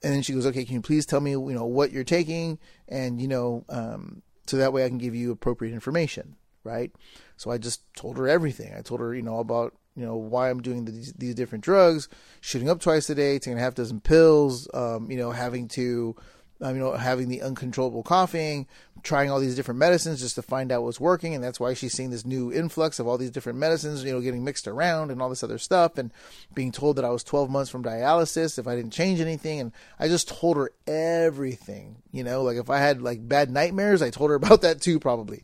[0.02, 2.58] And then she goes, okay, can you please tell me, you know, what you're taking?
[2.88, 6.92] And, you know, um, so that way I can give you appropriate information, right?
[7.36, 8.74] So I just told her everything.
[8.76, 12.08] I told her, you know, about you know why I'm doing these, these different drugs,
[12.40, 16.16] shooting up twice a day, taking a half dozen pills, um, you know, having to,
[16.62, 18.66] um, you know, having the uncontrollable coughing,
[19.02, 21.92] trying all these different medicines just to find out what's working, and that's why she's
[21.92, 25.20] seeing this new influx of all these different medicines, you know, getting mixed around and
[25.20, 26.10] all this other stuff, and
[26.54, 29.72] being told that I was 12 months from dialysis if I didn't change anything, and
[29.98, 34.08] I just told her everything, you know, like if I had like bad nightmares, I
[34.08, 35.42] told her about that too, probably,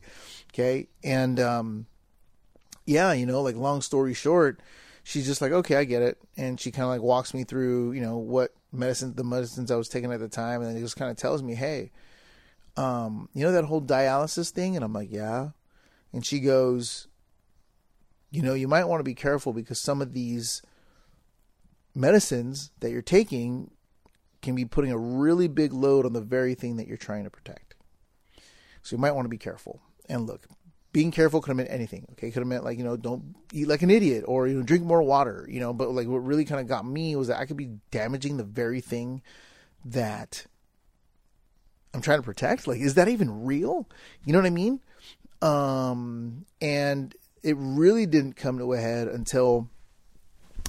[0.53, 1.85] okay, and um
[2.89, 4.59] yeah, you know, like long story short,
[5.03, 6.17] she's just like, okay, I get it.
[6.35, 9.75] And she kind of like walks me through, you know, what medicine, the medicines I
[9.75, 10.61] was taking at the time.
[10.61, 11.91] And then it just kind of tells me, hey,
[12.77, 14.75] um, you know, that whole dialysis thing?
[14.75, 15.49] And I'm like, yeah.
[16.11, 17.07] And she goes,
[18.31, 20.63] you know, you might want to be careful because some of these
[21.93, 23.69] medicines that you're taking
[24.41, 27.29] can be putting a really big load on the very thing that you're trying to
[27.29, 27.75] protect.
[28.81, 29.79] So you might want to be careful.
[30.07, 30.47] And look,
[30.91, 32.05] being careful could have meant anything.
[32.13, 34.63] Okay, could have meant like you know don't eat like an idiot or you know
[34.63, 35.45] drink more water.
[35.49, 37.77] You know, but like what really kind of got me was that I could be
[37.91, 39.21] damaging the very thing
[39.85, 40.45] that
[41.93, 42.67] I'm trying to protect.
[42.67, 43.87] Like, is that even real?
[44.25, 44.79] You know what I mean?
[45.41, 49.69] Um, and it really didn't come to a head until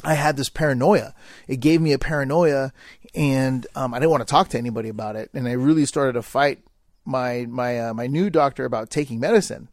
[0.05, 1.15] I had this paranoia.
[1.49, 2.73] It gave me a paranoia,
[3.15, 5.31] and um, I didn't want to talk to anybody about it.
[5.35, 6.61] And I really started to fight
[7.07, 9.69] my my uh, my new doctor about taking medicine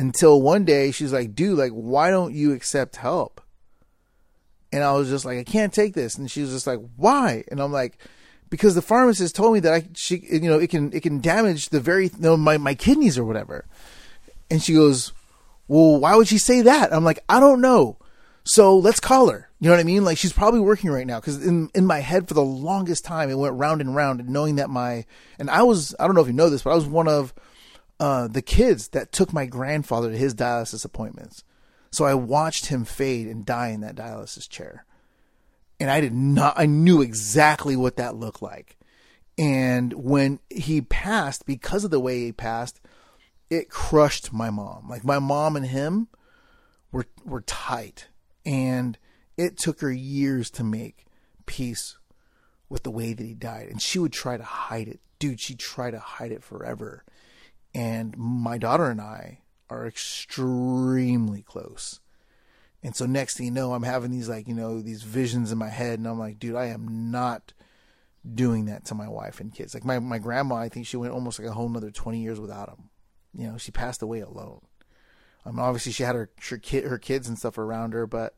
[0.00, 3.40] until one day she's like, dude, like, why don't you accept help?
[4.72, 6.16] And I was just like, I can't take this.
[6.16, 7.44] And she was just like, why?
[7.50, 7.98] And I'm like,
[8.48, 11.68] because the pharmacist told me that I, she, you know, it can, it can damage
[11.68, 13.66] the very, you know, my, my kidneys or whatever.
[14.50, 15.12] And she goes,
[15.68, 16.94] well, why would she say that?
[16.94, 17.98] I'm like, I don't know.
[18.44, 19.50] So let's call her.
[19.60, 20.04] You know what I mean?
[20.04, 23.28] Like she's probably working right now because in in my head for the longest time
[23.28, 25.04] it went round and round, and knowing that my
[25.38, 27.34] and I was I don't know if you know this, but I was one of
[28.00, 31.44] uh, the kids that took my grandfather to his dialysis appointments.
[31.92, 34.86] So I watched him fade and die in that dialysis chair.
[35.78, 38.78] And I did not, I knew exactly what that looked like.
[39.36, 42.80] And when he passed, because of the way he passed,
[43.50, 44.88] it crushed my mom.
[44.88, 46.08] Like my mom and him
[46.92, 48.08] were, were tight.
[48.46, 48.96] And
[49.36, 51.06] it took her years to make
[51.44, 51.98] peace
[52.70, 53.68] with the way that he died.
[53.68, 55.00] And she would try to hide it.
[55.18, 57.04] Dude, she'd try to hide it forever
[57.74, 62.00] and my daughter and I are extremely close.
[62.82, 65.58] And so next thing you know, I'm having these like, you know, these visions in
[65.58, 67.52] my head and I'm like, dude, I am not
[68.34, 69.74] doing that to my wife and kids.
[69.74, 72.40] Like my, my grandma, I think she went almost like a whole another 20 years
[72.40, 72.90] without him.
[73.34, 74.60] You know, she passed away alone.
[75.44, 78.34] I mean, obviously she had her, her kid, her kids and stuff around her, but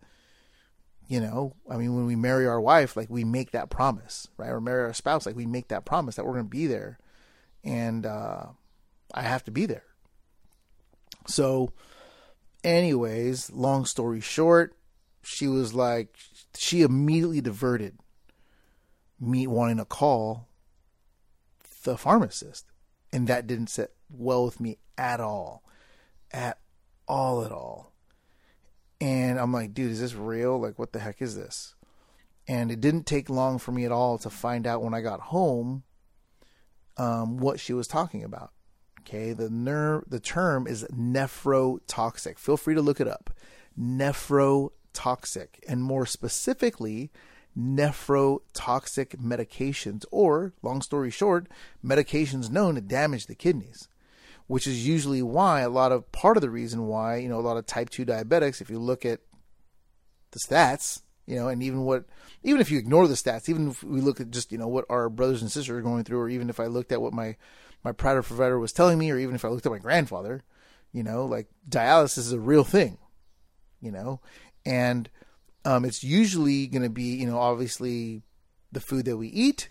[1.09, 4.51] you know, I mean, when we marry our wife, like we make that promise, right?
[4.51, 6.99] Or marry our spouse, like we make that promise that we're going to be there.
[7.65, 8.47] And, uh,
[9.13, 9.85] I have to be there.
[11.27, 11.73] So,
[12.65, 14.75] anyways, long story short,
[15.23, 16.17] she was like,
[16.57, 17.99] she immediately diverted
[19.21, 20.49] me wanting to call
[21.85, 22.67] the pharmacist.
[23.13, 25.63] And that didn't sit well with me at all.
[26.33, 26.59] At
[27.07, 27.93] all, at all.
[29.01, 30.61] And I'm like, dude, is this real?
[30.61, 31.75] Like, what the heck is this?
[32.49, 35.21] And it didn't take long for me at all to find out when I got
[35.21, 35.83] home
[36.97, 38.53] um, what she was talking about.
[39.05, 42.39] Okay, the ner- the term is nephrotoxic.
[42.39, 43.31] Feel free to look it up.
[43.79, 47.11] Nephrotoxic, and more specifically,
[47.59, 51.49] nephrotoxic medications, or long story short,
[51.85, 53.89] medications known to damage the kidneys.
[54.47, 57.41] Which is usually why a lot of part of the reason why you know a
[57.41, 59.21] lot of type two diabetics, if you look at
[60.31, 62.05] the stats, you know, and even what,
[62.43, 64.85] even if you ignore the stats, even if we look at just you know what
[64.89, 67.37] our brothers and sisters are going through, or even if I looked at what my
[67.85, 70.45] my provider was telling me, or even if I looked at my grandfather,
[70.93, 72.99] you know, like dialysis is a real thing,
[73.81, 74.21] you know,
[74.65, 75.09] and
[75.65, 78.23] um, it's usually going to be, you know, obviously
[78.71, 79.69] the food that we eat,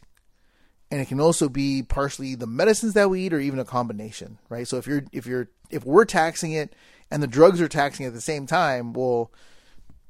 [0.89, 4.37] and it can also be partially the medicines that we eat, or even a combination,
[4.49, 4.67] right?
[4.67, 6.75] So if you're if you're if we're taxing it
[7.09, 9.31] and the drugs are taxing at the same time, well,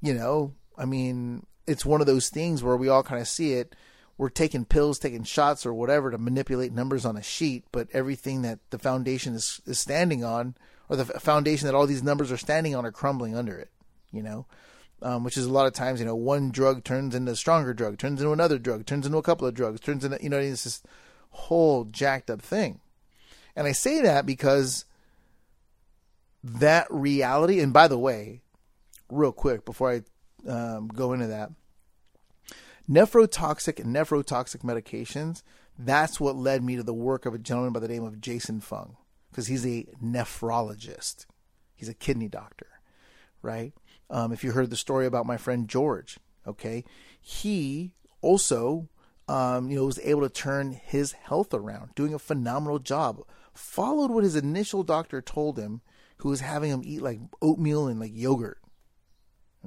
[0.01, 3.53] you know, I mean, it's one of those things where we all kind of see
[3.53, 3.75] it
[4.21, 8.43] we're taking pills, taking shots, or whatever to manipulate numbers on a sheet, but everything
[8.43, 10.53] that the foundation is, is standing on,
[10.89, 13.71] or the foundation that all these numbers are standing on, are crumbling under it.
[14.12, 14.45] You know,
[15.01, 17.73] um, which is a lot of times, you know, one drug turns into a stronger
[17.73, 20.38] drug, turns into another drug, turns into a couple of drugs, turns into, you know,
[20.38, 20.84] it's this
[21.31, 22.79] whole jacked up thing.
[23.55, 24.86] And I say that because
[26.43, 28.43] that reality, and by the way,
[29.10, 31.49] real quick before I um, go into that,
[32.89, 35.43] nephrotoxic and nephrotoxic medications,
[35.77, 38.59] that's what led me to the work of a gentleman by the name of Jason
[38.61, 38.97] Fung,
[39.29, 41.25] because he's a nephrologist.
[41.75, 42.67] He's a kidney doctor,
[43.41, 43.73] right?
[44.09, 46.83] Um, if you heard the story about my friend George, okay,
[47.19, 48.89] he also,
[49.27, 53.21] um, you know, was able to turn his health around, doing a phenomenal job.
[53.53, 55.81] Followed what his initial doctor told him,
[56.17, 58.59] who was having him eat like oatmeal and like yogurt.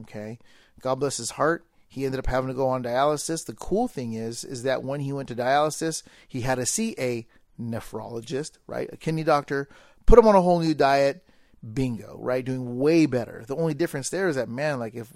[0.01, 0.39] Okay,
[0.81, 1.67] God bless his heart.
[1.95, 3.47] He ended up having to go on dialysis.
[3.47, 6.97] The cool thing is, is that when he went to dialysis, he had to see
[6.99, 7.25] a
[7.61, 9.69] nephrologist, right, a kidney doctor,
[10.05, 11.25] put him on a whole new diet.
[11.73, 13.45] Bingo, right, doing way better.
[13.47, 15.11] The only difference there is that man, like if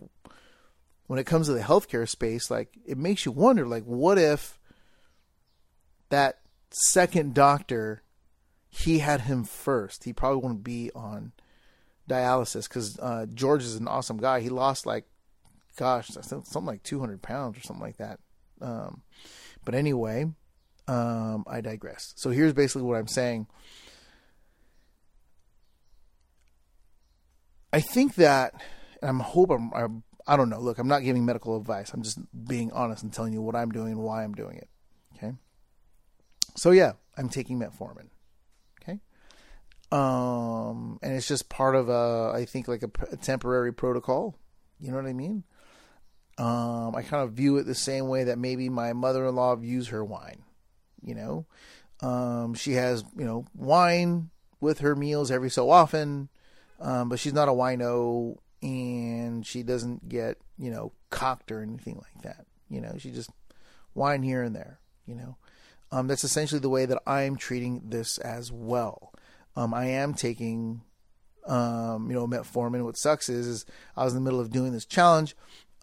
[1.09, 4.59] when it comes to the healthcare space, like it makes you wonder, like what if
[6.11, 6.39] that
[6.71, 8.03] second doctor
[8.69, 10.05] he had him first?
[10.05, 11.33] He probably wouldn't be on
[12.09, 14.41] dialysis because uh, George is an awesome guy.
[14.41, 15.05] He lost like
[15.79, 18.19] gosh, something like 200 pounds or something like that.
[18.61, 19.03] Um,
[19.65, 20.27] but anyway,
[20.89, 22.13] um, I digress.
[22.17, 23.47] So here's basically what I'm saying.
[27.73, 28.55] I think that,
[29.03, 30.59] I'm hoping, I'm, I don't know.
[30.59, 31.93] Look, I'm not giving medical advice.
[31.95, 34.69] I'm just being honest and telling you what I'm doing and why I'm doing it.
[35.17, 35.35] Okay.
[36.57, 38.09] So yeah, I'm taking metformin.
[38.83, 38.99] Okay.
[39.93, 44.37] Um, and it's just part of a, I think like a, a temporary protocol.
[44.81, 45.45] You know what I mean?
[46.39, 50.05] Um, I kind of view it the same way that maybe my mother-in-law views her
[50.05, 50.45] wine.
[51.03, 51.47] You know,
[52.01, 56.29] um, she has you know wine with her meals every so often,
[56.81, 61.97] um, but she's not a wino, and she doesn't get you know cocked or anything
[61.97, 62.47] like that.
[62.71, 63.31] You know, she just
[63.95, 64.79] wine here and there.
[65.07, 65.37] You know,
[65.91, 69.13] um, that's essentially the way that I'm treating this as well.
[69.57, 70.83] Um, I am taking
[71.49, 72.85] um, you know, metformin.
[72.85, 75.35] What sucks is, is I was in the middle of doing this challenge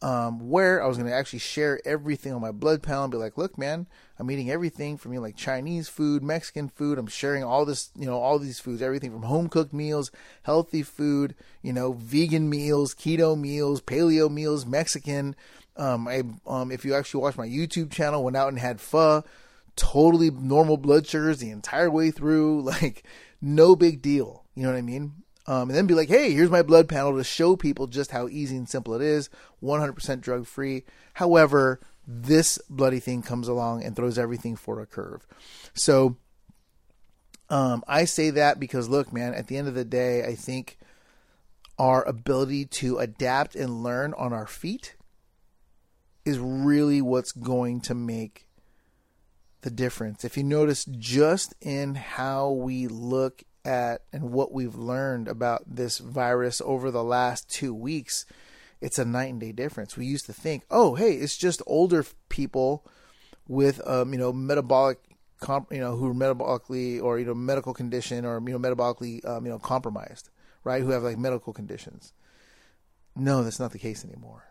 [0.02, 3.18] um, where I was going to actually share everything on my blood panel and be
[3.18, 3.88] like, look, man,
[4.20, 6.98] I'm eating everything from you know, like Chinese food, Mexican food.
[6.98, 10.12] I'm sharing all this, you know, all these foods, everything from home cooked meals,
[10.44, 15.36] healthy food, you know, vegan meals, keto meals, paleo meals, Mexican.
[15.78, 19.24] Um, I, um, if you actually watch my YouTube channel, went out and had pho,
[19.76, 23.04] totally normal blood sugars the entire way through, like
[23.42, 24.44] no big deal.
[24.56, 25.14] You know what I mean?
[25.48, 28.28] Um, and then be like, hey, here's my blood panel to show people just how
[28.28, 29.30] easy and simple it is,
[29.62, 30.84] 100% drug free.
[31.14, 35.28] However, this bloody thing comes along and throws everything for a curve.
[35.74, 36.18] So
[37.50, 40.78] um, I say that because, look, man, at the end of the day, I think
[41.78, 44.96] our ability to adapt and learn on our feet
[46.24, 48.48] is really what's going to make
[49.62, 50.24] the difference.
[50.24, 55.98] If you notice, just in how we look at and what we've learned about this
[55.98, 58.26] virus over the last two weeks,
[58.82, 59.98] it's a night and day difference.
[59.98, 62.86] We used to think, oh, hey, it's just older people
[63.48, 65.00] with, um, you know, metabolic,
[65.40, 69.28] comp- you know, who are metabolically or you know medical condition or you know metabolically,
[69.28, 70.30] um, you know, compromised,
[70.64, 70.82] right?
[70.82, 72.14] Who have like medical conditions.
[73.16, 74.44] No, that's not the case anymore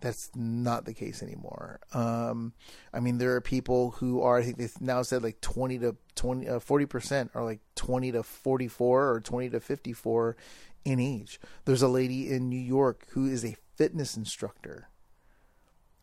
[0.00, 1.80] that's not the case anymore.
[1.92, 2.52] Um,
[2.92, 5.96] I mean, there are people who are, I think they've now said like 20 to
[6.14, 10.36] 20, uh, 40% are like 20 to 44 or 20 to 54
[10.84, 11.40] in age.
[11.64, 14.88] There's a lady in New York who is a fitness instructor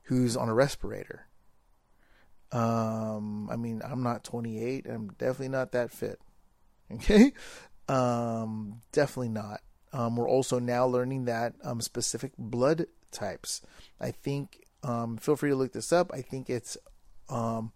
[0.03, 1.27] who's on a respirator.
[2.51, 4.85] Um, I mean, I'm not 28.
[4.87, 6.19] I'm definitely not that fit.
[6.89, 7.33] Okay.
[7.89, 9.59] Um, definitely not.
[9.97, 13.61] Um, we're also now learning that um, specific blood types.
[13.99, 16.11] I think, um, feel free to look this up.
[16.13, 16.77] I think it's
[17.29, 17.71] um,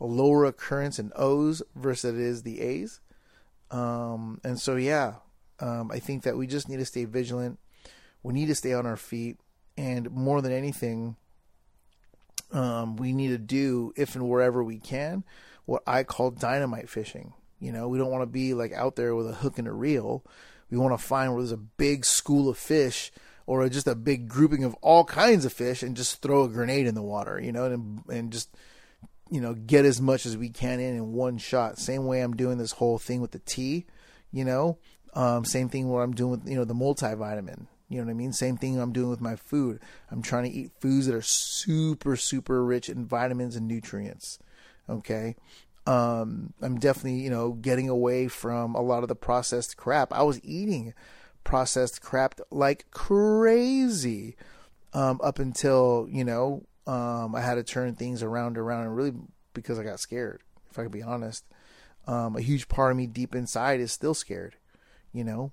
[0.00, 3.00] a lower occurrence in O's versus it is the A's.
[3.72, 5.14] Um, and so, yeah,
[5.58, 7.58] um, I think that we just need to stay vigilant.
[8.22, 9.38] We need to stay on our feet.
[9.76, 11.16] And more than anything,
[12.52, 15.24] we need to do, if and wherever we can,
[15.64, 17.32] what I call dynamite fishing.
[17.58, 19.72] You know, we don't want to be like out there with a hook and a
[19.72, 20.24] reel.
[20.70, 23.12] We want to find where there's a big school of fish
[23.46, 26.86] or just a big grouping of all kinds of fish and just throw a grenade
[26.86, 28.48] in the water, you know, and and just
[29.30, 31.78] you know get as much as we can in in one shot.
[31.78, 33.86] Same way I'm doing this whole thing with the tea,
[34.32, 34.78] you know.
[35.14, 37.66] Um, same thing what I'm doing with you know the multivitamin.
[37.88, 38.32] You know what I mean?
[38.32, 39.78] Same thing I'm doing with my food.
[40.10, 44.38] I'm trying to eat foods that are super, super rich in vitamins and nutrients.
[44.88, 45.36] Okay.
[45.86, 50.12] Um, I'm definitely, you know, getting away from a lot of the processed crap.
[50.12, 50.94] I was eating
[51.44, 54.36] processed crap like crazy
[54.94, 59.12] um, up until, you know, um, I had to turn things around around and really
[59.52, 61.44] because I got scared, if I can be honest.
[62.06, 64.56] Um, a huge part of me deep inside is still scared,
[65.12, 65.52] you know.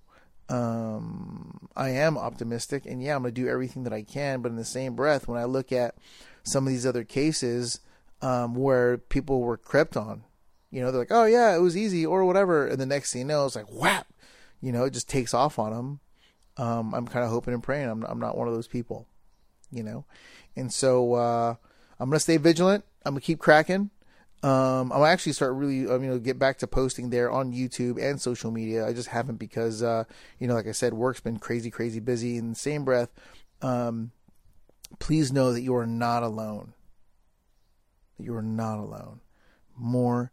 [0.49, 4.41] Um, I am optimistic, and yeah, I'm gonna do everything that I can.
[4.41, 5.95] But in the same breath, when I look at
[6.43, 7.79] some of these other cases
[8.22, 10.24] um, where people were crept on,
[10.69, 13.22] you know, they're like, "Oh yeah, it was easy" or whatever, and the next thing
[13.22, 14.07] you know, it's like whap,
[14.61, 15.99] you know, it just takes off on them.
[16.57, 17.89] Um, I'm kind of hoping and praying.
[17.89, 19.07] I'm I'm not one of those people,
[19.72, 20.05] you know,
[20.55, 21.55] and so uh,
[21.99, 22.86] I'm gonna stay vigilant.
[23.05, 23.89] I'm gonna keep cracking.
[24.43, 28.01] Um, I'll actually start really, um, you know, get back to posting there on YouTube
[28.01, 28.88] and social media.
[28.88, 30.05] I just haven't because, uh,
[30.39, 32.38] you know, like I said, work's been crazy, crazy busy.
[32.38, 33.09] In the same breath,
[33.61, 34.11] um,
[34.97, 36.74] please know that you are not alone.
[38.22, 39.19] That you are not alone.
[39.76, 40.32] More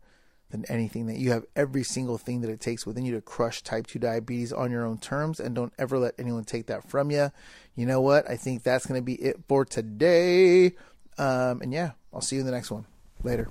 [0.51, 3.63] than anything, that you have every single thing that it takes within you to crush
[3.63, 7.11] type 2 diabetes on your own terms, and don't ever let anyone take that from
[7.11, 7.31] you.
[7.77, 8.29] You know what?
[8.29, 10.73] I think that's going to be it for today.
[11.17, 12.85] Um, and yeah, I'll see you in the next one.
[13.23, 13.49] Later.